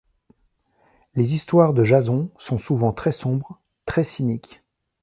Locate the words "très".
2.91-3.11, 3.85-4.03